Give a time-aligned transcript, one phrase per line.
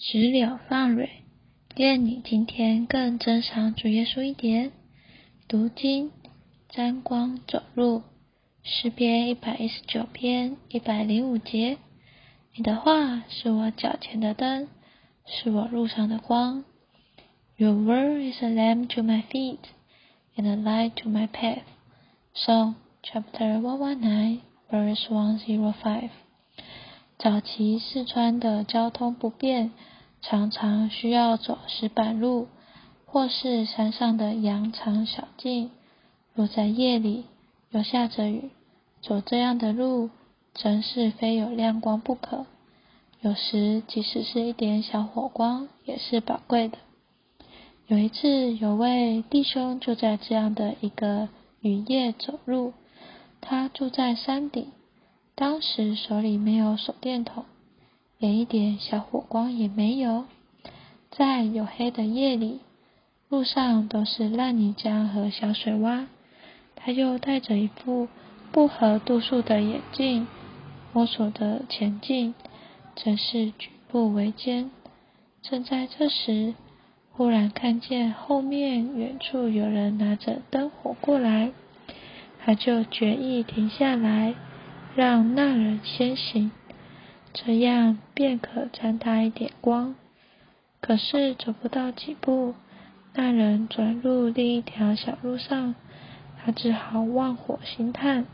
[0.00, 1.24] 石榴放蕊，
[1.74, 4.70] 愿你今天更珍赏主耶稣一点。
[5.48, 6.12] 读经，
[6.68, 8.04] 沾光走路，
[8.62, 11.78] 诗篇一百一十九篇一百零五节。
[12.54, 14.68] 你的话是我脚前的灯，
[15.26, 16.62] 是我路上的光。
[17.56, 19.58] Your word is a lamp to my feet
[20.36, 21.64] and a light to my path.
[22.36, 26.10] Psalm chapter one one nine, verse one zero five.
[27.18, 29.72] 早期四川的交通不便，
[30.22, 32.46] 常常需要走石板路，
[33.06, 35.72] 或是山上的羊肠小径。
[36.34, 37.24] 若在夜里
[37.70, 38.50] 又下着雨，
[39.02, 40.10] 走这样的路，
[40.54, 42.46] 真是非有亮光不可。
[43.20, 46.78] 有时，即使是一点小火光，也是宝贵的。
[47.88, 51.28] 有一次，有位弟兄就在这样的一个
[51.62, 52.74] 雨夜走路，
[53.40, 54.68] 他住在山顶。
[55.40, 57.44] 当时手里没有手电筒，
[58.18, 60.24] 连一点小火光也没有。
[61.12, 62.58] 在黝黑的夜里，
[63.28, 66.06] 路上都是烂泥浆和小水洼。
[66.74, 68.08] 他又戴着一副
[68.50, 70.26] 不合度数的眼镜，
[70.92, 72.34] 摸索着前进，
[72.96, 74.72] 真是举步维艰。
[75.42, 76.54] 正在这时，
[77.12, 81.52] 忽然看见后面远处有人拿着灯火过来，
[82.44, 84.34] 他就决意停下来。
[84.98, 86.50] 让那人先行，
[87.32, 89.94] 这样便可沾他一点光。
[90.80, 92.56] 可是走不到几步，
[93.14, 95.76] 那人转入另一条小路上，
[96.36, 98.26] 他只好望火星探。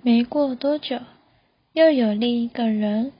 [0.00, 0.98] 没过多久，
[1.74, 3.12] 又有另一个人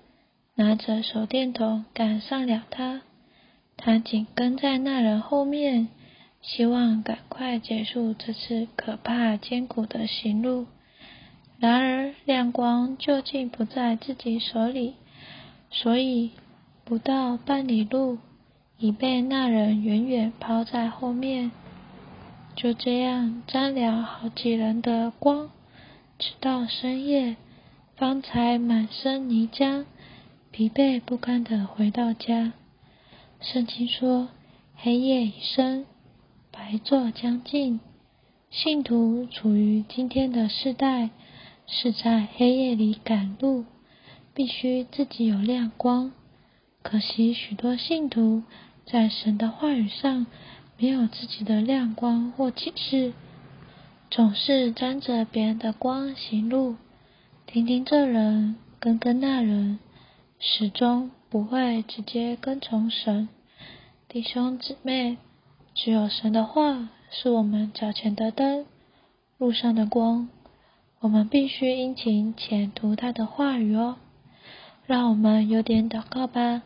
[0.55, 3.03] 拿着手电筒赶上了他，
[3.77, 5.89] 他紧跟在那人后面，
[6.41, 10.65] 希望赶快结束这次可怕艰苦的行路。
[11.61, 14.95] 然而，亮光究竟不在自己手里，
[15.71, 16.31] 所以
[16.85, 18.19] 不到半里路，
[18.79, 21.51] 已被那人远远抛在后面。
[22.55, 25.51] 就这样沾了好几人的光，
[26.19, 27.37] 直到深夜，
[27.97, 29.85] 方才满身泥浆、
[30.53, 32.53] 疲惫不堪的回到家。
[33.41, 34.29] 圣经说
[34.79, 35.87] ：“黑夜已深，
[36.53, 37.81] 白昼将近。”
[38.51, 41.11] 信徒处于今天的世代。
[41.71, 43.67] 是在黑夜里赶路，
[44.35, 46.13] 必须自己有亮光。
[46.83, 48.43] 可惜许多信徒
[48.87, 50.27] 在神的话语上
[50.79, 53.13] 没有自己的亮光或启示，
[54.11, 56.77] 总是沾着别人的光行路，
[57.47, 59.79] 听听这人，跟跟那人，
[60.39, 63.29] 始终不会直接跟从神。
[64.09, 65.19] 弟兄姊妹，
[65.75, 68.65] 只有神的话是我们脚前的灯，
[69.37, 70.31] 路上的光。
[71.01, 73.97] 我们必须殷勤浅读他的话语哦。
[74.87, 76.63] 让我们有点祷告吧。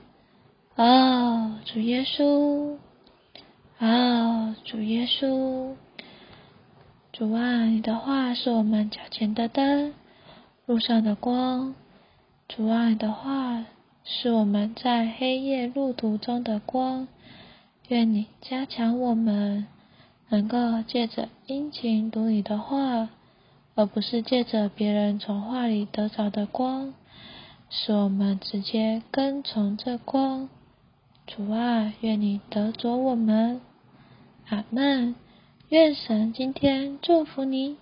[0.77, 2.77] 哦，主耶稣，
[3.79, 5.75] 哦，主耶稣，
[7.13, 9.93] 主啊，你的话是我们脚前的灯，
[10.65, 11.75] 路上的光。
[12.49, 13.67] 主啊，你的话
[14.05, 17.07] 是我们在黑夜路途中的光。
[17.89, 19.67] 愿你加强我们，
[20.31, 23.11] 能够借着殷勤读你的话。
[23.75, 26.93] 而不是借着别人从画里得着的光，
[27.71, 30.49] 使我们直接跟从这光。
[31.27, 33.61] 主啊，愿你得着我们。
[34.49, 35.15] 阿门。
[35.69, 37.79] 愿神今天祝福你。